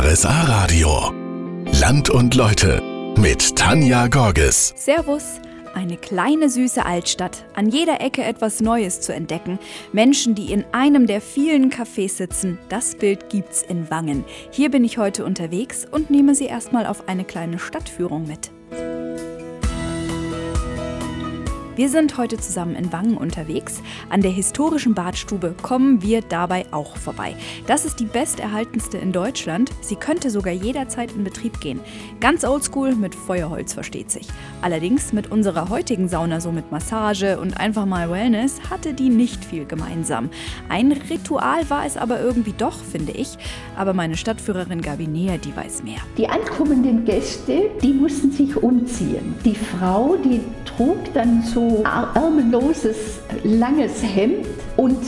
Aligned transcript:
RSA 0.00 0.42
Radio. 0.42 1.12
Land 1.80 2.08
und 2.08 2.36
Leute 2.36 2.80
mit 3.18 3.56
Tanja 3.56 4.06
Gorges. 4.06 4.72
Servus. 4.76 5.40
Eine 5.74 5.96
kleine 5.96 6.48
süße 6.48 6.86
Altstadt, 6.86 7.44
an 7.56 7.68
jeder 7.68 8.00
Ecke 8.00 8.22
etwas 8.22 8.60
Neues 8.60 9.00
zu 9.00 9.12
entdecken. 9.12 9.58
Menschen, 9.92 10.36
die 10.36 10.52
in 10.52 10.64
einem 10.70 11.08
der 11.08 11.20
vielen 11.20 11.72
Cafés 11.72 12.10
sitzen, 12.10 12.58
das 12.68 12.94
Bild 12.94 13.28
gibt's 13.28 13.62
in 13.62 13.90
Wangen. 13.90 14.24
Hier 14.52 14.70
bin 14.70 14.84
ich 14.84 14.98
heute 14.98 15.24
unterwegs 15.24 15.84
und 15.90 16.10
nehme 16.10 16.36
Sie 16.36 16.46
erstmal 16.46 16.86
auf 16.86 17.08
eine 17.08 17.24
kleine 17.24 17.58
Stadtführung 17.58 18.24
mit. 18.28 18.52
Wir 21.78 21.88
sind 21.88 22.18
heute 22.18 22.38
zusammen 22.38 22.74
in 22.74 22.92
Wangen 22.92 23.16
unterwegs. 23.16 23.80
An 24.10 24.20
der 24.20 24.32
historischen 24.32 24.94
Badstube 24.94 25.54
kommen 25.62 26.02
wir 26.02 26.22
dabei 26.22 26.66
auch 26.72 26.96
vorbei. 26.96 27.36
Das 27.68 27.84
ist 27.84 28.00
die 28.00 28.04
besterhaltenste 28.04 28.98
in 28.98 29.12
Deutschland. 29.12 29.70
Sie 29.80 29.94
könnte 29.94 30.30
sogar 30.30 30.52
jederzeit 30.52 31.12
in 31.12 31.22
Betrieb 31.22 31.60
gehen. 31.60 31.78
Ganz 32.18 32.42
oldschool 32.42 32.96
mit 32.96 33.14
Feuerholz 33.14 33.74
versteht 33.74 34.10
sich. 34.10 34.26
Allerdings 34.60 35.12
mit 35.12 35.30
unserer 35.30 35.68
heutigen 35.68 36.08
Sauna, 36.08 36.40
so 36.40 36.50
mit 36.50 36.72
Massage 36.72 37.38
und 37.38 37.60
einfach 37.60 37.86
mal 37.86 38.10
Wellness, 38.10 38.60
hatte 38.68 38.92
die 38.92 39.08
nicht 39.08 39.44
viel 39.44 39.64
gemeinsam. 39.64 40.30
Ein 40.68 40.90
Ritual 40.90 41.70
war 41.70 41.86
es 41.86 41.96
aber 41.96 42.20
irgendwie 42.20 42.54
doch, 42.58 42.82
finde 42.82 43.12
ich. 43.12 43.38
Aber 43.76 43.92
meine 43.92 44.16
Stadtführerin 44.16 44.82
Gabi 44.82 45.06
Näher, 45.06 45.38
die 45.38 45.54
weiß 45.54 45.84
mehr. 45.84 46.00
Die 46.16 46.26
ankommenden 46.26 47.04
Gäste, 47.04 47.70
die 47.80 47.92
mussten 47.92 48.32
sich 48.32 48.56
umziehen. 48.56 49.36
Die 49.44 49.54
Frau, 49.54 50.16
die 50.16 50.40
trug 50.64 51.14
dann 51.14 51.44
so 51.44 51.67
ärmelloses, 52.14 53.20
langes 53.44 54.02
Hemd 54.02 54.46
und 54.76 54.98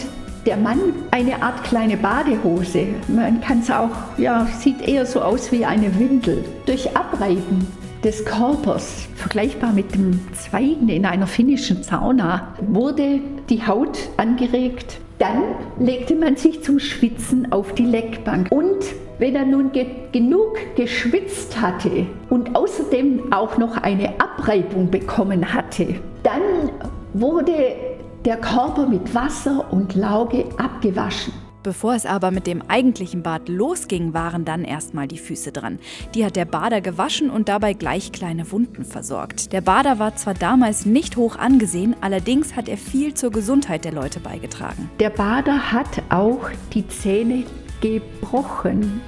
der 0.47 0.57
Mann 0.57 0.79
eine 1.11 1.43
Art 1.43 1.65
kleine 1.65 1.97
Badehose. 1.97 2.87
Man 3.09 3.41
kann 3.41 3.61
es 3.61 3.71
auch, 3.71 3.91
ja, 4.17 4.47
sieht 4.59 4.81
eher 4.87 5.05
so 5.05 5.21
aus 5.21 5.53
wie 5.53 5.65
eine 5.65 5.99
Windel. 5.99 6.45
Durch 6.67 6.97
Abreiben 6.97 7.67
des 8.03 8.25
Körpers, 8.25 9.09
vergleichbar 9.17 9.73
mit 9.73 9.95
dem 9.95 10.21
Zweigen 10.35 10.89
in 10.89 11.05
einer 11.05 11.27
finnischen 11.27 11.83
Sauna, 11.83 12.55
wurde 12.67 13.21
die 13.51 13.67
Haut 13.67 13.99
angeregt. 14.17 14.99
Dann 15.19 15.43
legte 15.79 16.15
man 16.15 16.37
sich 16.37 16.63
zum 16.63 16.79
Schwitzen 16.79 17.53
auf 17.53 17.75
die 17.75 17.85
Leckbank. 17.85 18.51
Und 18.51 18.85
wenn 19.21 19.37
er 19.37 19.45
nun 19.45 19.71
ge 19.71 19.87
genug 20.13 20.57
geschwitzt 20.75 21.61
hatte 21.61 22.07
und 22.31 22.57
außerdem 22.57 23.33
auch 23.33 23.59
noch 23.59 23.77
eine 23.77 24.19
Abreibung 24.19 24.91
bekommen 24.91 25.53
hatte, 25.53 25.95
dann 26.23 26.71
wurde 27.13 27.75
der 28.25 28.39
Körper 28.39 28.87
mit 28.87 29.15
Wasser 29.15 29.73
und 29.73 29.95
Lauge 29.95 30.47
abgewaschen. 30.57 31.33
Bevor 31.63 31.95
es 31.95 32.07
aber 32.07 32.31
mit 32.31 32.47
dem 32.47 32.63
eigentlichen 32.69 33.23
Bad 33.23 33.51
losging, 33.51 34.15
waren 34.15 34.47
dann 34.47 34.65
erstmal 34.65 35.07
die 35.07 35.19
Füße 35.19 35.53
dran. 35.53 35.79
Die 36.15 36.25
hat 36.25 36.35
der 36.37 36.47
Bader 36.47 36.81
gewaschen 36.81 37.29
und 37.29 37.51
dabei 37.51 37.75
gleich 37.75 38.13
kleine 38.13 38.51
Wunden 38.51 38.87
versorgt. 38.87 39.53
Der 39.53 39.61
Bader 39.61 39.99
war 39.99 40.17
zwar 40.17 40.33
damals 40.33 40.87
nicht 40.87 41.19
hoch 41.19 41.37
angesehen, 41.37 41.95
allerdings 42.01 42.57
hat 42.57 42.71
er 42.71 42.79
viel 42.79 43.13
zur 43.13 43.31
Gesundheit 43.31 43.85
der 43.85 43.93
Leute 43.93 44.21
beigetragen. 44.21 44.89
Der 45.01 45.11
Bader 45.11 45.71
hat 45.71 46.03
auch 46.09 46.49
die 46.73 46.89
Zähne 46.89 47.45
gebrochen. 47.81 49.01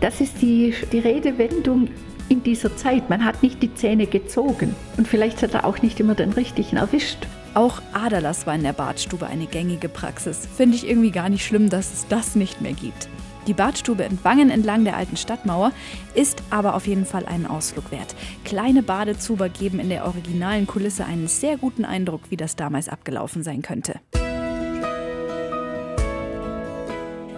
Das 0.00 0.20
ist 0.20 0.42
die, 0.42 0.74
die 0.92 0.98
Redewendung 0.98 1.88
in 2.28 2.42
dieser 2.42 2.76
Zeit. 2.76 3.08
Man 3.08 3.24
hat 3.24 3.42
nicht 3.42 3.62
die 3.62 3.74
Zähne 3.74 4.06
gezogen 4.06 4.74
und 4.96 5.08
vielleicht 5.08 5.42
hat 5.42 5.54
er 5.54 5.64
auch 5.64 5.80
nicht 5.82 6.00
immer 6.00 6.14
den 6.14 6.32
richtigen 6.32 6.76
erwischt. 6.76 7.26
Auch 7.54 7.80
Aderlass 7.94 8.46
war 8.46 8.54
in 8.54 8.62
der 8.62 8.74
Badstube 8.74 9.26
eine 9.26 9.46
gängige 9.46 9.88
Praxis. 9.88 10.46
Finde 10.56 10.76
ich 10.76 10.88
irgendwie 10.88 11.10
gar 11.10 11.30
nicht 11.30 11.44
schlimm, 11.44 11.70
dass 11.70 11.92
es 11.92 12.06
das 12.08 12.34
nicht 12.34 12.60
mehr 12.60 12.74
gibt. 12.74 13.08
Die 13.46 13.54
Badstube 13.54 14.02
in 14.02 14.18
Wangen 14.24 14.50
entlang 14.50 14.84
der 14.84 14.96
alten 14.96 15.16
Stadtmauer 15.16 15.70
ist 16.14 16.42
aber 16.50 16.74
auf 16.74 16.86
jeden 16.86 17.06
Fall 17.06 17.24
einen 17.26 17.46
Ausflug 17.46 17.92
wert. 17.92 18.16
Kleine 18.44 18.82
Badezuber 18.82 19.48
geben 19.48 19.78
in 19.78 19.88
der 19.88 20.04
originalen 20.04 20.66
Kulisse 20.66 21.04
einen 21.04 21.28
sehr 21.28 21.56
guten 21.56 21.84
Eindruck, 21.84 22.22
wie 22.28 22.36
das 22.36 22.56
damals 22.56 22.88
abgelaufen 22.88 23.44
sein 23.44 23.62
könnte. 23.62 24.00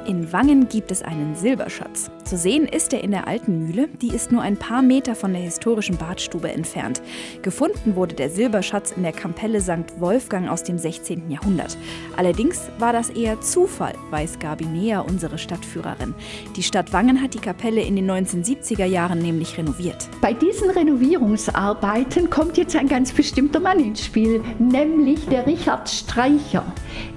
In 0.09 0.33
Wangen 0.33 0.71
gibt 0.71 0.91
es 0.91 1.03
einen 1.03 1.35
Silberschatz. 1.35 2.11
Zu 2.25 2.39
sehen 2.39 2.67
ist 2.67 2.95
er 2.95 3.05
in 3.05 3.11
der 3.11 3.29
alten 3.29 3.67
Mühle, 3.67 3.91
die 4.01 4.09
ist 4.09 4.33
nur 4.33 4.41
ein 4.41 4.57
paar 4.57 4.81
Meter 4.81 5.15
von 5.15 5.35
der 5.35 5.43
historischen 5.43 5.99
Badstube 5.99 6.51
entfernt. 6.51 7.03
Gefunden 7.43 7.95
wurde 7.95 8.15
der 8.15 8.31
Silberschatz 8.31 8.93
in 8.93 9.03
der 9.03 9.13
Kapelle 9.13 9.61
St. 9.61 10.01
Wolfgang 10.01 10.49
aus 10.49 10.65
dem 10.65 10.79
16. 10.79 11.31
Jahrhundert. 11.31 11.77
Allerdings 12.17 12.71
war 12.79 12.95
das 12.95 13.11
eher 13.11 13.43
Zufall, 13.43 13.95
weiß 14.09 14.39
Gabi 14.39 14.65
Näher, 14.65 15.05
unsere 15.07 15.37
Stadtführerin. 15.37 16.15
Die 16.57 16.63
Stadt 16.63 16.91
Wangen 16.95 17.21
hat 17.21 17.35
die 17.35 17.39
Kapelle 17.39 17.83
in 17.83 17.95
den 17.95 18.11
1970er 18.11 18.87
Jahren 18.87 19.19
nämlich 19.19 19.59
renoviert. 19.59 20.09
Bei 20.23 20.33
diesen 20.33 20.71
Renovierungsarbeiten 20.71 22.31
kommt 22.31 22.57
jetzt 22.57 22.75
ein 22.77 22.89
ganz 22.89 23.13
bestimmter 23.13 23.61
Mann 23.61 23.79
ins 23.81 24.07
Spiel, 24.07 24.43
nämlich 24.59 25.27
der 25.27 25.47
Richard 25.47 25.87
Streicher. 25.87 26.65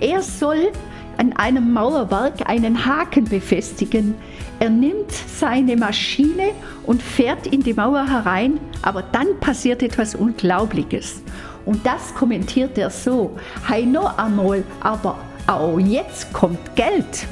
Er 0.02 0.22
soll 0.22 0.74
an 1.22 1.34
einem 1.34 1.72
Mauerwerk 1.72 2.50
einen 2.50 2.84
Haken 2.84 3.26
befestigen. 3.26 4.16
Er 4.60 4.72
nimmt 4.72 5.12
seine 5.12 5.78
Maschine 5.78 6.50
und 6.88 7.00
fährt 7.00 7.46
in 7.46 7.62
die 7.62 7.76
Mauer 7.76 8.08
herein, 8.10 8.60
aber 8.82 9.04
dann 9.04 9.40
passiert 9.40 9.84
etwas 9.84 10.16
Unglaubliches. 10.16 11.22
Und 11.64 11.86
das 11.86 12.16
kommentiert 12.16 12.76
er 12.80 12.90
so, 12.90 13.38
Heino 13.70 14.08
einmal, 14.18 14.64
aber 14.80 15.20
auch 15.46 15.78
jetzt 15.78 16.34
kommt 16.34 16.76
Geld. 16.76 17.28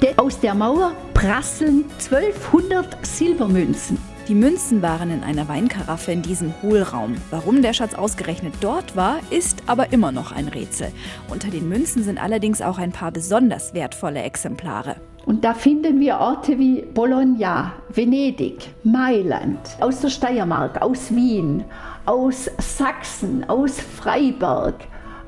Denn 0.00 0.18
aus 0.18 0.40
der 0.40 0.54
Mauer 0.54 0.92
prasseln 1.12 1.84
1200 1.98 3.04
Silbermünzen. 3.04 4.15
Die 4.28 4.34
Münzen 4.34 4.82
waren 4.82 5.12
in 5.12 5.22
einer 5.22 5.46
Weinkaraffe 5.46 6.10
in 6.10 6.20
diesem 6.20 6.52
Hohlraum. 6.60 7.14
Warum 7.30 7.62
der 7.62 7.72
Schatz 7.72 7.94
ausgerechnet 7.94 8.54
dort 8.60 8.96
war, 8.96 9.20
ist 9.30 9.62
aber 9.68 9.92
immer 9.92 10.10
noch 10.10 10.32
ein 10.32 10.48
Rätsel. 10.48 10.88
Unter 11.28 11.48
den 11.48 11.68
Münzen 11.68 12.02
sind 12.02 12.20
allerdings 12.20 12.60
auch 12.60 12.78
ein 12.78 12.90
paar 12.90 13.12
besonders 13.12 13.72
wertvolle 13.72 14.22
Exemplare. 14.22 14.96
Und 15.26 15.44
da 15.44 15.54
finden 15.54 16.00
wir 16.00 16.18
Orte 16.18 16.58
wie 16.58 16.82
Bologna, 16.82 17.74
Venedig, 17.88 18.68
Mailand, 18.82 19.60
aus 19.78 20.00
der 20.00 20.08
Steiermark, 20.08 20.82
aus 20.82 21.14
Wien, 21.14 21.62
aus 22.04 22.50
Sachsen, 22.58 23.48
aus 23.48 23.80
Freiberg, 23.80 24.74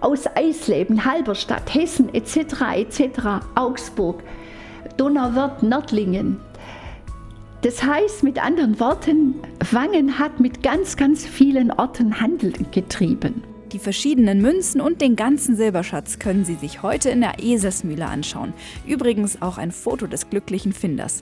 aus 0.00 0.24
Eisleben, 0.34 1.04
Halberstadt, 1.04 1.72
Hessen 1.72 2.12
etc. 2.12 2.36
etc. 2.74 3.00
Augsburg, 3.54 4.24
Donauwörth, 4.96 5.62
Nördlingen, 5.62 6.40
das 7.62 7.82
heißt 7.82 8.22
mit 8.22 8.42
anderen 8.42 8.78
Worten, 8.78 9.34
Wangen 9.72 10.18
hat 10.18 10.38
mit 10.40 10.62
ganz, 10.62 10.96
ganz 10.96 11.26
vielen 11.26 11.72
Orten 11.72 12.20
Handel 12.20 12.52
getrieben. 12.70 13.42
Die 13.72 13.78
verschiedenen 13.78 14.40
Münzen 14.40 14.80
und 14.80 15.00
den 15.00 15.16
ganzen 15.16 15.56
Silberschatz 15.56 16.18
können 16.18 16.44
Sie 16.44 16.54
sich 16.54 16.82
heute 16.82 17.10
in 17.10 17.20
der 17.20 17.42
Esersmühle 17.42 18.06
anschauen. 18.06 18.54
Übrigens 18.86 19.42
auch 19.42 19.58
ein 19.58 19.72
Foto 19.72 20.06
des 20.06 20.30
glücklichen 20.30 20.72
Finders. 20.72 21.20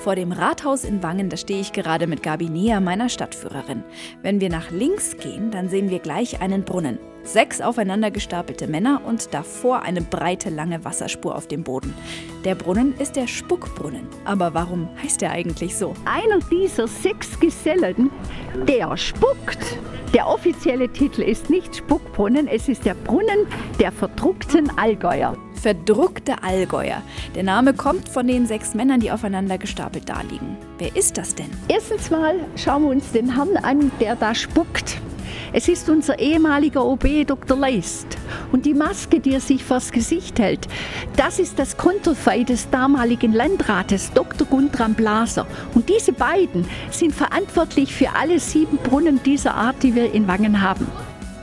Vor 0.00 0.14
dem 0.14 0.32
Rathaus 0.32 0.84
in 0.84 1.02
Wangen, 1.02 1.28
da 1.28 1.36
stehe 1.36 1.60
ich 1.60 1.72
gerade 1.72 2.06
mit 2.06 2.22
Gabi 2.22 2.48
Näher, 2.48 2.80
meiner 2.80 3.10
Stadtführerin. 3.10 3.84
Wenn 4.22 4.40
wir 4.40 4.48
nach 4.48 4.70
links 4.70 5.18
gehen, 5.18 5.50
dann 5.50 5.68
sehen 5.68 5.90
wir 5.90 5.98
gleich 5.98 6.40
einen 6.40 6.64
Brunnen. 6.64 6.98
Sechs 7.22 7.60
aufeinander 7.60 8.10
gestapelte 8.10 8.66
Männer 8.66 9.02
und 9.04 9.34
davor 9.34 9.82
eine 9.82 10.00
breite, 10.00 10.48
lange 10.48 10.86
Wasserspur 10.86 11.36
auf 11.36 11.48
dem 11.48 11.64
Boden. 11.64 11.92
Der 12.46 12.54
Brunnen 12.54 12.94
ist 12.98 13.14
der 13.14 13.26
Spuckbrunnen. 13.26 14.06
Aber 14.24 14.54
warum 14.54 14.88
heißt 15.02 15.22
er 15.22 15.32
eigentlich 15.32 15.76
so? 15.76 15.92
Einer 16.06 16.38
dieser 16.50 16.88
sechs 16.88 17.38
Gesellen, 17.38 18.10
der 18.66 18.96
spuckt. 18.96 19.76
Der 20.14 20.26
offizielle 20.26 20.88
Titel 20.88 21.20
ist 21.20 21.50
nicht 21.50 21.76
Spuckbrunnen, 21.76 22.48
es 22.48 22.70
ist 22.70 22.86
der 22.86 22.94
Brunnen 22.94 23.46
der 23.78 23.92
verdruckten 23.92 24.70
Allgäuer. 24.78 25.36
Verdruckte 25.60 26.42
Allgäuer. 26.42 27.02
Der 27.34 27.42
Name 27.42 27.74
kommt 27.74 28.08
von 28.08 28.26
den 28.26 28.46
sechs 28.46 28.74
Männern, 28.74 29.00
die 29.00 29.10
aufeinander 29.10 29.58
gestapelt 29.58 30.08
daliegen. 30.08 30.56
Wer 30.78 30.96
ist 30.96 31.18
das 31.18 31.34
denn? 31.34 31.50
Erstens 31.68 32.10
mal 32.10 32.34
schauen 32.56 32.84
wir 32.84 32.90
uns 32.90 33.12
den 33.12 33.34
Herrn 33.34 33.58
an, 33.58 33.92
der 34.00 34.16
da 34.16 34.34
spuckt. 34.34 34.98
Es 35.52 35.68
ist 35.68 35.90
unser 35.90 36.18
ehemaliger 36.18 36.84
OB 36.84 37.26
Dr. 37.26 37.58
Leist. 37.58 38.06
Und 38.52 38.64
die 38.64 38.72
Maske, 38.72 39.20
die 39.20 39.34
er 39.34 39.40
sich 39.40 39.62
vors 39.62 39.92
Gesicht 39.92 40.38
hält, 40.38 40.66
das 41.16 41.38
ist 41.38 41.58
das 41.58 41.76
Konterfei 41.76 42.42
des 42.44 42.70
damaligen 42.70 43.32
Landrates 43.32 44.12
Dr. 44.12 44.46
Guntram 44.46 44.94
Blaser. 44.94 45.46
Und 45.74 45.88
diese 45.88 46.12
beiden 46.12 46.64
sind 46.90 47.14
verantwortlich 47.14 47.94
für 47.94 48.14
alle 48.14 48.40
sieben 48.40 48.78
Brunnen 48.78 49.20
dieser 49.24 49.54
Art, 49.54 49.82
die 49.82 49.94
wir 49.94 50.14
in 50.14 50.26
Wangen 50.26 50.62
haben. 50.62 50.86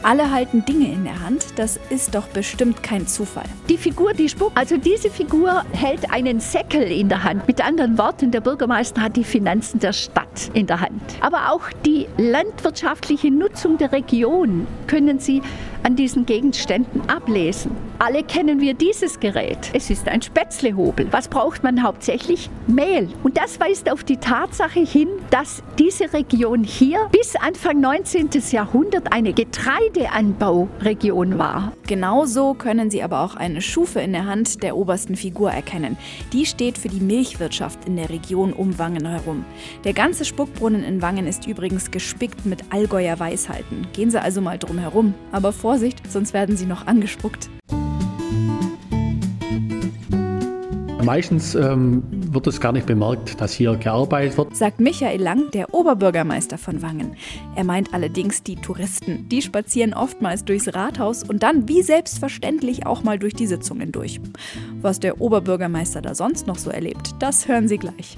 Alle 0.04 0.32
halten 0.32 0.64
Dinge 0.64 0.92
in 0.92 1.04
der 1.04 1.20
Hand, 1.22 1.46
das 1.56 1.80
ist 1.90 2.14
doch 2.14 2.28
bestimmt 2.28 2.84
kein 2.84 3.08
Zufall. 3.08 3.46
Die 3.68 3.78
Figur, 3.78 4.14
die 4.14 4.30
spuckt, 4.30 4.56
also 4.56 4.78
diese 4.78 5.10
Figur 5.10 5.64
hält 5.72 6.12
einen 6.12 6.40
Säckel 6.40 6.84
in 6.84 7.10
der 7.10 7.24
Hand. 7.24 7.48
Mit 7.48 7.66
anderen 7.66 7.98
Worten, 7.98 8.32
der 8.32 8.42
Bürgermeister 8.42 9.02
hat 9.02 9.16
die 9.16 9.24
Finanzen 9.24 9.80
der 9.80 9.94
Stadt 9.94 10.52
in 10.54 10.68
der 10.68 10.82
Hand. 10.82 11.02
Aber 11.20 11.52
auch 11.52 11.64
die 11.86 12.08
landwirtschaftliche 12.18 13.32
Nutzung 13.32 13.78
der 13.78 13.92
Region 13.92 14.68
können 14.86 15.20
Sie 15.20 15.42
an 15.88 15.96
diesen 15.96 16.26
Gegenständen 16.26 17.10
ablesen. 17.10 17.72
Alle 18.00 18.22
kennen 18.22 18.60
wir 18.60 18.74
dieses 18.74 19.22
Gerät. 19.22 19.72
Es 19.74 19.90
ist 19.90 20.10
ein 20.10 20.22
Spätzlehobel. 20.22 21.08
Was 21.12 21.30
braucht 21.30 21.64
man 21.64 21.82
hauptsächlich? 21.82 22.50
Mehl. 22.68 23.08
Und 23.24 23.38
das 23.38 23.58
weist 23.60 23.90
auf 23.90 24.04
die 24.04 24.18
Tatsache 24.18 24.82
hin, 24.82 25.08
dass 25.30 25.64
diese 25.80 26.12
Region 26.14 26.64
hier 26.64 27.08
bis 27.12 27.36
Anfang 27.38 27.80
19. 27.80 28.30
Jahrhundert 28.52 29.14
eine 29.14 29.32
Getreideanbauregion 29.32 31.40
war. 31.40 31.72
Genauso 31.88 32.54
können 32.54 32.92
Sie 32.92 33.02
aber 33.02 33.22
auch 33.22 33.36
eine 33.36 33.62
Schufe 33.62 34.02
in 34.02 34.12
der 34.12 34.26
Hand 34.26 34.62
der 34.62 34.76
obersten 34.76 35.16
Figur 35.16 35.52
erkennen. 35.52 35.96
Die 36.34 36.46
steht 36.46 36.78
für 36.78 36.90
die 36.90 37.00
Milchwirtschaft 37.00 37.86
in 37.86 37.96
der 37.96 38.10
Region 38.10 38.52
um 38.52 38.78
Wangen 38.78 39.06
herum. 39.06 39.46
Der 39.86 39.94
ganze 39.94 40.26
Spuckbrunnen 40.26 40.84
in 40.84 41.02
Wangen 41.02 41.26
ist 41.26 41.48
übrigens 41.48 41.92
gespickt 41.92 42.46
mit 42.46 42.62
Allgäuer 42.72 43.18
Weisheiten. 43.20 43.88
Gehen 43.94 44.12
Sie 44.12 44.22
also 44.22 44.42
mal 44.42 44.60
drum 44.60 44.78
herum. 44.78 45.14
Aber 45.32 45.54
Vorsicht, 45.78 46.02
sonst 46.12 46.34
werden 46.34 46.58
Sie 46.58 46.66
noch 46.66 46.88
angespuckt. 46.88 47.52
Meistens 51.04 51.54
ähm, 51.54 52.02
wird 52.10 52.48
es 52.48 52.60
gar 52.60 52.72
nicht 52.72 52.88
bemerkt, 52.88 53.40
dass 53.40 53.54
hier 53.54 53.76
gearbeitet 53.76 54.40
wird. 54.40 54.56
Sagt 54.56 54.80
Michael 54.80 55.22
Lang, 55.22 55.52
der 55.52 55.76
Oberbürgermeister 55.76 56.58
von 56.58 56.82
Wangen. 56.82 57.16
Er 57.56 57.64
meint 57.64 57.94
allerdings 57.94 58.42
die 58.42 58.56
Touristen. 58.56 59.30
Die 59.30 59.44
spazieren 59.44 59.94
oftmals 59.94 60.44
durchs 60.46 60.74
Rathaus 60.74 61.22
und 61.22 61.44
dann 61.44 61.70
wie 61.70 61.84
selbstverständlich 61.84 62.88
auch 62.88 63.04
mal 63.04 63.20
durch 63.20 63.36
die 63.36 63.46
Sitzungen 63.46 63.92
durch. 63.92 64.20
Was 64.82 65.00
der 65.00 65.22
Oberbürgermeister 65.22 66.02
da 66.02 66.16
sonst 66.16 66.48
noch 66.48 66.58
so 66.58 66.72
erlebt, 66.72 67.14
das 67.20 67.48
hören 67.48 67.68
Sie 67.68 67.78
gleich. 67.78 68.18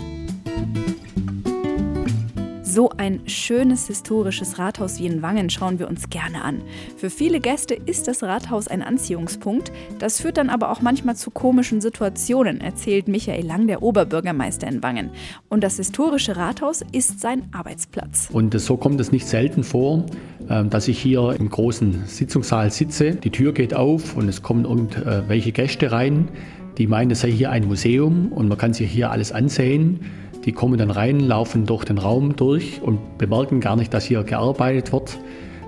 So 2.79 2.91
ein 2.95 3.27
schönes 3.27 3.87
historisches 3.87 4.57
Rathaus 4.57 5.01
wie 5.01 5.05
in 5.05 5.21
Wangen 5.21 5.49
schauen 5.49 5.79
wir 5.79 5.89
uns 5.89 6.09
gerne 6.09 6.45
an. 6.45 6.61
Für 6.95 7.09
viele 7.09 7.41
Gäste 7.41 7.73
ist 7.73 8.07
das 8.07 8.23
Rathaus 8.23 8.69
ein 8.69 8.81
Anziehungspunkt. 8.81 9.73
Das 9.99 10.21
führt 10.21 10.37
dann 10.37 10.49
aber 10.49 10.71
auch 10.71 10.81
manchmal 10.81 11.17
zu 11.17 11.29
komischen 11.29 11.81
Situationen, 11.81 12.61
erzählt 12.61 13.09
Michael 13.09 13.45
Lang, 13.45 13.67
der 13.67 13.83
Oberbürgermeister 13.83 14.65
in 14.65 14.81
Wangen. 14.81 15.09
Und 15.49 15.61
das 15.65 15.75
historische 15.75 16.37
Rathaus 16.37 16.81
ist 16.93 17.19
sein 17.19 17.49
Arbeitsplatz. 17.51 18.29
Und 18.31 18.57
so 18.57 18.77
kommt 18.77 19.01
es 19.01 19.11
nicht 19.11 19.27
selten 19.27 19.65
vor, 19.65 20.05
ähm, 20.49 20.69
dass 20.69 20.87
ich 20.87 21.01
hier 21.01 21.35
im 21.37 21.49
großen 21.49 22.05
Sitzungssaal 22.05 22.71
sitze. 22.71 23.11
Die 23.11 23.29
Tür 23.29 23.51
geht 23.51 23.73
auf 23.73 24.15
und 24.15 24.29
es 24.29 24.41
kommen 24.41 24.63
irgendwelche 24.63 25.51
Gäste 25.51 25.91
rein, 25.91 26.29
die 26.77 26.87
meinen, 26.87 27.11
es 27.11 27.19
sei 27.19 27.31
hier 27.31 27.51
ein 27.51 27.67
Museum 27.67 28.31
und 28.31 28.47
man 28.47 28.57
kann 28.57 28.71
sich 28.71 28.89
hier 28.89 29.11
alles 29.11 29.33
ansehen. 29.33 29.99
Die 30.45 30.51
kommen 30.51 30.77
dann 30.77 30.91
rein, 30.91 31.19
laufen 31.19 31.65
durch 31.65 31.83
den 31.85 31.97
Raum 31.97 32.35
durch 32.35 32.81
und 32.81 33.17
bemerken 33.17 33.59
gar 33.59 33.75
nicht, 33.75 33.93
dass 33.93 34.05
hier 34.05 34.23
gearbeitet 34.23 34.93
wird. 34.93 35.17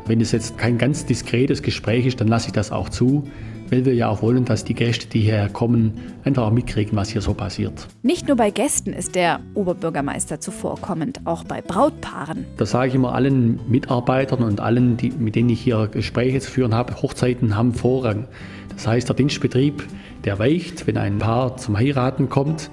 Wenn 0.07 0.21
es 0.21 0.31
jetzt 0.31 0.57
kein 0.57 0.77
ganz 0.77 1.05
diskretes 1.05 1.61
Gespräch 1.61 2.05
ist, 2.05 2.21
dann 2.21 2.27
lasse 2.27 2.47
ich 2.47 2.53
das 2.53 2.71
auch 2.71 2.89
zu, 2.89 3.23
weil 3.69 3.85
wir 3.85 3.93
ja 3.93 4.09
auch 4.09 4.21
wollen, 4.21 4.45
dass 4.45 4.63
die 4.65 4.73
Gäste, 4.73 5.07
die 5.07 5.21
hierher 5.21 5.49
kommen, 5.49 5.93
einfach 6.23 6.47
auch 6.47 6.51
mitkriegen, 6.51 6.97
was 6.97 7.09
hier 7.09 7.21
so 7.21 7.33
passiert. 7.33 7.87
Nicht 8.01 8.27
nur 8.27 8.35
bei 8.35 8.49
Gästen 8.49 8.93
ist 8.93 9.15
der 9.15 9.39
Oberbürgermeister 9.53 10.39
zuvorkommend, 10.39 11.21
auch 11.25 11.43
bei 11.43 11.61
Brautpaaren. 11.61 12.45
Das 12.57 12.71
sage 12.71 12.89
ich 12.89 12.95
immer 12.95 13.13
allen 13.13 13.59
Mitarbeitern 13.69 14.43
und 14.43 14.59
allen, 14.59 14.97
die, 14.97 15.11
mit 15.11 15.35
denen 15.35 15.49
ich 15.49 15.61
hier 15.61 15.87
Gespräche 15.87 16.39
zu 16.39 16.51
führen 16.51 16.73
habe. 16.73 17.01
Hochzeiten 17.01 17.55
haben 17.55 17.73
Vorrang. 17.73 18.27
Das 18.75 18.87
heißt, 18.87 19.07
der 19.07 19.15
Dienstbetrieb, 19.15 19.83
der 20.25 20.39
weicht, 20.39 20.87
wenn 20.87 20.97
ein 20.97 21.19
Paar 21.19 21.57
zum 21.57 21.77
Heiraten 21.77 22.29
kommt. 22.29 22.69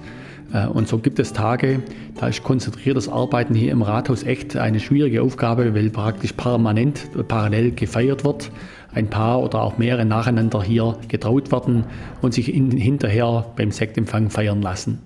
Äh, 0.53 0.67
und 0.67 0.87
so 0.87 0.97
gibt 0.97 1.19
es 1.19 1.33
Tage, 1.33 1.81
da 2.19 2.27
ist 2.27 2.43
konzentriertes 2.43 3.09
Arbeiten 3.09 3.53
hier 3.53 3.71
im 3.71 3.81
Rathaus 3.81 4.23
echt 4.23 4.55
eine 4.55 4.79
schwierige 4.79 5.21
Aufgabe, 5.21 5.73
weil 5.75 5.89
praktisch 5.89 6.33
permanent 6.33 7.09
parallel 7.27 7.71
gefeiert 7.71 8.23
wird. 8.23 8.51
Ein 8.93 9.09
Paar 9.09 9.41
oder 9.43 9.61
auch 9.61 9.77
mehrere 9.77 10.05
nacheinander 10.05 10.63
hier 10.63 10.97
getraut 11.07 11.51
werden 11.51 11.83
und 12.21 12.33
sich 12.33 12.53
in, 12.53 12.71
hinterher 12.71 13.45
beim 13.55 13.71
Sektempfang 13.71 14.29
feiern 14.31 14.61
lassen. 14.61 14.99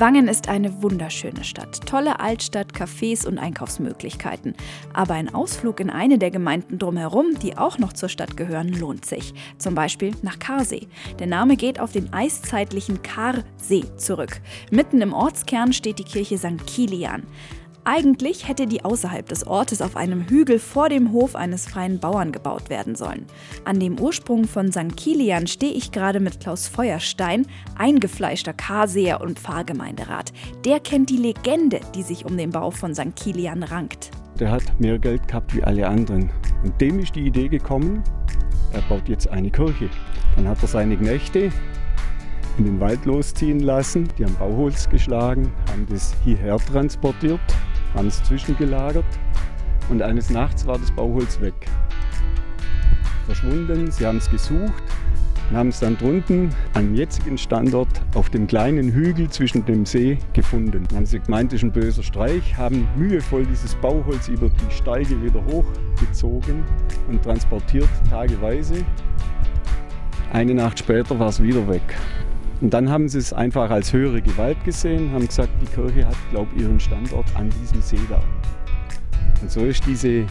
Wangen 0.00 0.28
ist 0.28 0.48
eine 0.48 0.82
wunderschöne 0.82 1.42
Stadt. 1.42 1.84
Tolle 1.84 2.20
Altstadt, 2.20 2.72
Cafés 2.72 3.26
und 3.26 3.38
Einkaufsmöglichkeiten. 3.38 4.54
Aber 4.98 5.14
ein 5.14 5.32
Ausflug 5.32 5.78
in 5.78 5.90
eine 5.90 6.18
der 6.18 6.32
Gemeinden 6.32 6.80
drumherum, 6.80 7.38
die 7.40 7.56
auch 7.56 7.78
noch 7.78 7.92
zur 7.92 8.08
Stadt 8.08 8.36
gehören, 8.36 8.72
lohnt 8.72 9.04
sich. 9.04 9.32
Zum 9.56 9.76
Beispiel 9.76 10.10
nach 10.22 10.40
Karsee. 10.40 10.88
Der 11.20 11.28
Name 11.28 11.54
geht 11.54 11.78
auf 11.78 11.92
den 11.92 12.12
eiszeitlichen 12.12 13.00
Karsee 13.04 13.84
zurück. 13.96 14.40
Mitten 14.72 15.00
im 15.00 15.12
Ortskern 15.12 15.72
steht 15.72 16.00
die 16.00 16.04
Kirche 16.04 16.36
St. 16.36 16.66
Kilian. 16.66 17.22
Eigentlich 17.84 18.48
hätte 18.48 18.66
die 18.66 18.84
außerhalb 18.84 19.24
des 19.28 19.46
Ortes 19.46 19.82
auf 19.82 19.96
einem 19.96 20.28
Hügel 20.28 20.58
vor 20.58 20.88
dem 20.88 21.12
Hof 21.12 21.36
eines 21.36 21.68
freien 21.68 22.00
Bauern 22.00 22.32
gebaut 22.32 22.68
werden 22.68 22.96
sollen. 22.96 23.26
An 23.64 23.78
dem 23.78 24.00
Ursprung 24.00 24.48
von 24.48 24.72
St. 24.72 24.96
Kilian 24.96 25.46
stehe 25.46 25.74
ich 25.74 25.92
gerade 25.92 26.18
mit 26.18 26.40
Klaus 26.40 26.66
Feuerstein, 26.66 27.46
eingefleischter 27.76 28.52
Karseer 28.52 29.20
und 29.20 29.38
Pfarrgemeinderat. 29.38 30.32
Der 30.64 30.80
kennt 30.80 31.08
die 31.08 31.18
Legende, 31.18 31.78
die 31.94 32.02
sich 32.02 32.24
um 32.24 32.36
den 32.36 32.50
Bau 32.50 32.72
von 32.72 32.96
St. 32.96 33.14
Kilian 33.14 33.62
rankt. 33.62 34.10
Der 34.38 34.50
hat 34.50 34.62
mehr 34.78 34.98
Geld 34.98 35.26
gehabt 35.28 35.54
wie 35.54 35.62
alle 35.62 35.86
anderen. 35.86 36.30
Und 36.64 36.80
dem 36.80 36.98
ist 37.00 37.14
die 37.14 37.26
Idee 37.26 37.48
gekommen, 37.48 38.02
er 38.72 38.82
baut 38.82 39.08
jetzt 39.08 39.28
eine 39.28 39.50
Kirche. 39.50 39.88
Dann 40.36 40.48
hat 40.48 40.62
er 40.62 40.68
seine 40.68 40.96
Knechte 40.96 41.50
in 42.58 42.64
den 42.64 42.80
Wald 42.80 43.04
losziehen 43.04 43.60
lassen. 43.60 44.08
Die 44.18 44.24
haben 44.24 44.36
Bauholz 44.36 44.88
geschlagen, 44.88 45.52
haben 45.70 45.86
das 45.88 46.14
hierher 46.24 46.56
transportiert 46.58 47.40
haben 47.94 48.08
es 48.08 48.22
zwischengelagert 48.22 49.04
und 49.88 50.02
eines 50.02 50.30
Nachts 50.30 50.66
war 50.66 50.78
das 50.78 50.90
Bauholz 50.90 51.40
weg. 51.40 51.54
Verschwunden, 53.26 53.90
sie 53.90 54.06
haben 54.06 54.18
es 54.18 54.30
gesucht 54.30 54.82
und 55.50 55.56
haben 55.56 55.68
es 55.68 55.80
dann 55.80 55.96
drunten 55.96 56.50
am 56.74 56.94
jetzigen 56.94 57.38
Standort 57.38 57.88
auf 58.14 58.28
dem 58.30 58.46
kleinen 58.46 58.92
Hügel 58.92 59.28
zwischen 59.30 59.64
dem 59.64 59.86
See 59.86 60.18
gefunden. 60.32 60.84
Dann 60.88 60.96
haben 60.98 61.06
sie 61.06 61.20
gemeint, 61.20 61.52
das 61.52 61.58
ist 61.58 61.64
ein 61.64 61.72
böser 61.72 62.02
Streich, 62.02 62.56
haben 62.56 62.86
mühevoll 62.96 63.46
dieses 63.46 63.74
Bauholz 63.76 64.28
über 64.28 64.48
die 64.48 64.74
Steige 64.74 65.22
wieder 65.22 65.42
hochgezogen 65.46 66.62
und 67.08 67.22
transportiert 67.22 67.88
tageweise. 68.10 68.84
Eine 70.32 70.54
Nacht 70.54 70.78
später 70.80 71.18
war 71.18 71.28
es 71.28 71.42
wieder 71.42 71.66
weg. 71.68 71.82
Und 72.60 72.74
dann 72.74 72.90
haben 72.90 73.08
sie 73.08 73.18
es 73.18 73.32
einfach 73.32 73.70
als 73.70 73.92
höhere 73.92 74.20
Gewalt 74.20 74.62
gesehen, 74.64 75.12
haben 75.12 75.26
gesagt, 75.26 75.50
die 75.62 75.66
Kirche 75.66 76.06
hat, 76.06 76.16
glaube 76.30 76.48
ich, 76.56 76.62
ihren 76.62 76.80
Standort 76.80 77.26
an 77.34 77.48
diesem 77.62 77.80
See 77.80 78.00
da. 78.10 78.20
Und 79.40 79.50
so 79.50 79.60
ist 79.60 79.86
diese 79.86 80.26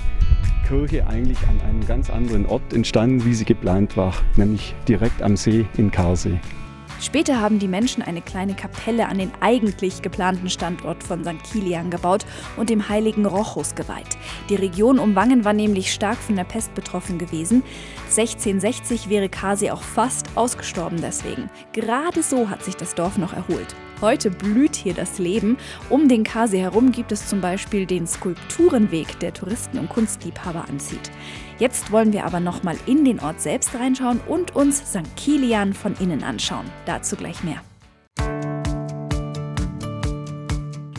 Kirche 0.68 1.08
eigentlich 1.08 1.38
an 1.48 1.62
einem 1.62 1.88
ganz 1.88 2.10
anderen 2.10 2.46
Ort 2.46 2.74
entstanden, 2.74 3.24
wie 3.24 3.34
sie 3.34 3.46
geplant 3.46 3.96
war, 3.96 4.14
nämlich 4.36 4.76
direkt 4.88 5.22
am 5.22 5.38
See 5.38 5.66
in 5.78 5.92
Karsee. 5.92 6.40
Später 7.00 7.40
haben 7.40 7.60
die 7.60 7.68
Menschen 7.68 8.02
eine 8.02 8.22
kleine 8.22 8.56
Kapelle 8.56 9.08
an 9.08 9.20
den 9.20 9.32
eigentlich 9.40 10.02
geplanten 10.02 10.50
Standort 10.50 11.04
von 11.04 11.24
St. 11.24 11.44
Kilian 11.52 11.92
gebaut 11.92 12.26
und 12.58 12.70
dem 12.70 12.90
heiligen 12.90 13.26
Rochus 13.26 13.76
geweiht. 13.76 14.18
Die 14.50 14.56
Region 14.56 14.98
um 14.98 15.16
Wangen 15.16 15.46
war 15.46 15.54
nämlich 15.54 15.94
stark 15.94 16.18
von 16.18 16.36
der 16.36 16.44
Pest 16.44 16.74
betroffen 16.74 17.18
gewesen. 17.20 17.64
1660 18.06 19.10
wäre 19.10 19.30
Kasi 19.30 19.70
auch 19.70 19.84
fast 19.84 20.26
ausgestorben 20.36 21.00
deswegen. 21.02 21.50
Gerade 21.74 22.24
so 22.24 22.50
hat 22.50 22.64
sich 22.64 22.76
das 22.76 22.96
Dorf 22.96 23.18
noch 23.18 23.34
erholt. 23.34 23.76
Heute 24.02 24.30
blüht 24.30 24.76
hier 24.76 24.94
das 24.94 25.18
Leben. 25.18 25.58
Um 25.90 26.08
den 26.08 26.24
Kasi 26.24 26.60
herum 26.60 26.92
gibt 26.92 27.12
es 27.12 27.28
zum 27.28 27.42
Beispiel 27.42 27.86
den 27.86 28.06
Skulpturenweg, 28.06 29.20
der 29.20 29.34
Touristen 29.34 29.80
und 29.80 29.90
Kunstliebhaber 29.90 30.66
anzieht. 30.70 31.12
Jetzt 31.60 31.92
wollen 31.92 32.14
wir 32.14 32.26
aber 32.26 32.40
nochmal 32.40 32.78
in 32.86 33.04
den 33.04 33.20
Ort 33.20 33.42
selbst 33.42 33.74
reinschauen 33.74 34.20
und 34.28 34.56
uns 34.56 34.78
St. 34.78 35.16
Kilian 35.16 35.74
von 35.74 35.96
innen 36.00 36.24
anschauen. 36.24 36.66
Dazu 36.86 37.16
gleich 37.16 37.44
mehr. 37.44 37.62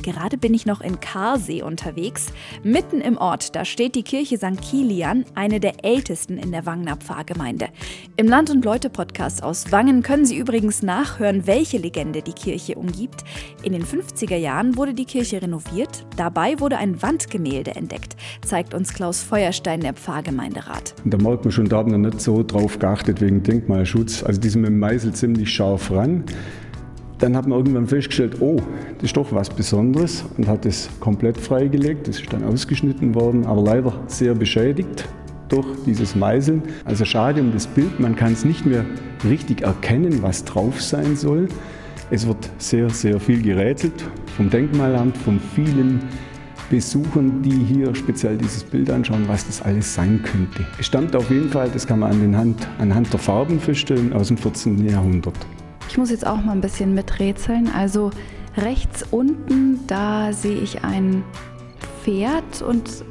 Gerade 0.09 0.39
bin 0.39 0.55
ich 0.55 0.65
noch 0.65 0.81
in 0.81 1.01
Karsee 1.01 1.61
unterwegs. 1.61 2.29
Mitten 2.63 3.03
im 3.03 3.19
Ort, 3.19 3.55
da 3.55 3.67
steht 3.67 3.95
die 3.95 4.03
Kirche 4.03 4.39
St. 4.39 4.59
Kilian, 4.63 5.27
eine 5.35 5.61
der 5.61 5.85
ältesten 5.85 6.39
in 6.39 6.51
der 6.51 6.65
Wangener 6.65 6.97
Pfarrgemeinde. 6.97 7.69
Im 8.17 8.27
Land 8.27 8.49
und 8.49 8.65
Leute 8.65 8.89
Podcast 8.89 9.43
aus 9.43 9.71
Wangen 9.71 10.03
können 10.03 10.25
Sie 10.25 10.39
übrigens 10.39 10.83
nachhören, 10.83 11.47
welche 11.47 11.77
Legende 11.77 12.23
die 12.23 12.33
Kirche 12.33 12.77
umgibt. 12.77 13.23
In 13.63 13.75
den 13.75 13.85
50er 13.85 14.37
Jahren 14.37 14.79
wurde 14.79 14.95
die 14.95 15.05
Kirche 15.05 15.43
renoviert. 15.43 16.07
Dabei 16.17 16.59
wurde 16.59 16.79
ein 16.79 17.03
Wandgemälde 17.03 17.77
entdeckt, 17.77 18.17
zeigt 18.41 18.73
uns 18.73 18.95
Klaus 18.95 19.23
Feuerstein, 19.23 19.81
der 19.81 19.93
Pfarrgemeinderat. 19.93 20.95
Da 21.05 21.19
merkt 21.19 21.45
man 21.45 21.53
schon, 21.53 21.69
da 21.69 21.77
haben 21.77 21.91
wir 21.91 21.99
nicht 21.99 22.23
so 22.23 22.43
drauf 22.43 22.79
geachtet 22.79 23.21
wegen 23.21 23.43
Denkmalschutz. 23.43 24.23
Also 24.23 24.41
die 24.41 24.49
sind 24.49 24.63
mit 24.63 24.71
dem 24.71 24.79
Meißel 24.79 25.13
ziemlich 25.13 25.53
scharf 25.53 25.91
ran. 25.91 26.25
Dann 27.19 27.37
hat 27.37 27.49
man 27.49 27.59
irgendwann 27.59 27.87
festgestellt, 27.87 28.37
oh, 28.41 28.61
das 28.97 29.05
ist 29.05 29.17
doch 29.17 29.33
was 29.33 29.51
Besonderes 29.51 30.25
und 30.37 30.47
hat 30.47 30.65
es 30.67 30.89
komplett 31.01 31.37
freigelegt. 31.37 32.07
Das 32.07 32.21
ist 32.21 32.33
dann 32.33 32.45
ausgeschnitten 32.45 33.15
worden, 33.15 33.45
aber 33.45 33.63
leider 33.63 33.93
sehr 34.07 34.35
beschädigt 34.35 35.09
durch 35.49 35.67
dieses 35.85 36.15
Meißeln. 36.15 36.63
Also 36.85 37.05
schade 37.05 37.41
um 37.41 37.53
das 37.53 37.67
Bild, 37.67 37.99
man 37.99 38.15
kann 38.15 38.33
es 38.33 38.45
nicht 38.45 38.65
mehr 38.65 38.85
richtig 39.25 39.63
erkennen, 39.63 40.23
was 40.23 40.45
drauf 40.45 40.81
sein 40.81 41.17
soll. 41.17 41.49
Es 42.11 42.27
wird 42.27 42.49
sehr, 42.59 42.89
sehr 42.91 43.19
viel 43.19 43.43
gerätselt 43.43 44.05
vom 44.37 44.49
Denkmalamt, 44.49 45.17
von 45.17 45.41
vielen 45.55 46.01
Besuchern, 46.71 47.43
die 47.43 47.65
hier 47.65 47.95
speziell 47.95 48.37
dieses 48.37 48.63
Bild 48.63 48.91
anschauen, 48.91 49.25
was 49.27 49.47
das 49.47 49.63
alles 49.63 49.95
sein 49.95 50.23
könnte. 50.23 50.67
Es 50.79 50.87
stammt 50.87 51.17
auf 51.17 51.31
jeden 51.31 51.49
Fall, 51.49 51.71
das 51.73 51.87
kann 51.87 51.99
man 51.99 52.13
anhand, 52.13 52.69
anhand 52.79 53.13
der 53.13 53.19
Farben 53.19 53.59
feststellen, 53.59 54.13
aus 54.13 54.29
dem 54.29 54.37
14. 54.37 54.87
Jahrhundert. 54.87 55.35
Ich 55.89 55.97
muss 55.97 56.11
jetzt 56.11 56.27
auch 56.27 56.43
mal 56.43 56.53
ein 56.53 56.61
bisschen 56.61 56.95
miträtseln. 56.95 57.71
Also 57.75 58.11
rechts 58.57 59.05
unten, 59.11 59.87
da 59.87 60.33
sehe 60.33 60.59
ich 60.59 60.85
ein 60.85 61.25
Pferd 62.03 62.63
und 62.63 63.05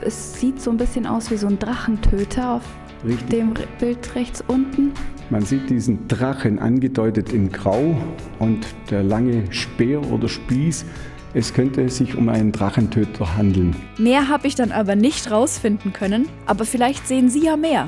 es 0.00 0.40
sieht 0.40 0.60
so 0.60 0.70
ein 0.70 0.76
bisschen 0.76 1.06
aus 1.06 1.30
wie 1.30 1.36
so 1.36 1.46
ein 1.46 1.58
Drachentöter 1.58 2.54
auf 2.54 2.62
Richtig. 3.04 3.28
dem 3.28 3.54
Bild 3.78 4.14
rechts 4.14 4.42
unten. 4.46 4.92
Man 5.30 5.42
sieht 5.42 5.70
diesen 5.70 6.08
Drachen 6.08 6.58
angedeutet 6.58 7.32
in 7.32 7.52
Grau 7.52 7.96
und 8.38 8.66
der 8.90 9.02
lange 9.02 9.44
Speer 9.52 10.02
oder 10.10 10.28
Spieß. 10.28 10.84
Es 11.32 11.54
könnte 11.54 11.88
sich 11.88 12.16
um 12.16 12.28
einen 12.28 12.50
Drachentöter 12.50 13.36
handeln. 13.36 13.76
Mehr 13.98 14.28
habe 14.28 14.48
ich 14.48 14.56
dann 14.56 14.72
aber 14.72 14.96
nicht 14.96 15.30
rausfinden 15.30 15.92
können, 15.92 16.28
aber 16.46 16.64
vielleicht 16.64 17.06
sehen 17.06 17.28
Sie 17.28 17.44
ja 17.44 17.56
mehr. 17.56 17.86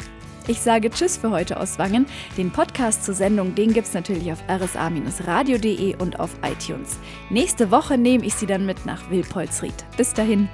Ich 0.48 0.60
sage 0.60 0.90
Tschüss 0.90 1.16
für 1.16 1.30
heute 1.30 1.60
aus 1.60 1.78
Wangen. 1.78 2.06
Den 2.36 2.50
Podcast 2.50 3.04
zur 3.04 3.14
Sendung, 3.14 3.54
den 3.54 3.72
gibt 3.72 3.86
es 3.86 3.94
natürlich 3.94 4.32
auf 4.32 4.42
rsa-radio.de 4.48 5.96
und 5.96 6.18
auf 6.20 6.30
iTunes. 6.42 6.98
Nächste 7.30 7.70
Woche 7.70 7.96
nehme 7.96 8.24
ich 8.24 8.34
Sie 8.34 8.46
dann 8.46 8.66
mit 8.66 8.84
nach 8.84 9.10
Wilpolsried. 9.10 9.74
Bis 9.96 10.12
dahin. 10.12 10.48